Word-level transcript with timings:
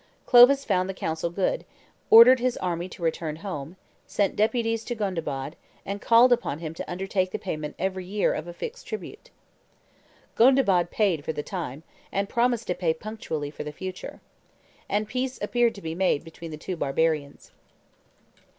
Clovis 0.25 0.65
found 0.65 0.89
the 0.89 0.95
counsel 0.95 1.29
good, 1.29 1.63
ordered 2.09 2.39
his 2.39 2.57
army 2.57 2.89
to 2.89 3.03
return 3.03 3.35
home, 3.45 3.75
sent 4.07 4.35
deputies 4.35 4.83
to 4.83 4.95
Gondebaud, 4.95 5.55
and 5.85 6.01
called 6.01 6.33
upon 6.33 6.57
him 6.57 6.73
to 6.73 6.91
undertake 6.91 7.29
the 7.29 7.37
payment 7.37 7.75
every 7.77 8.03
year 8.03 8.33
of 8.33 8.47
a 8.47 8.51
fixed 8.53 8.87
tribute. 8.87 9.29
Gondebaud 10.35 10.89
paid 10.89 11.23
for 11.23 11.33
the 11.33 11.43
time, 11.43 11.83
and 12.11 12.27
promised 12.27 12.65
to 12.65 12.73
pay 12.73 12.95
punctually 12.95 13.51
for 13.51 13.63
the 13.63 13.71
future. 13.71 14.21
And 14.89 15.07
peace 15.07 15.37
appeared 15.39 15.79
made 15.83 16.23
between 16.23 16.49
the 16.49 16.57
two 16.57 16.75
barbarians. 16.75 17.51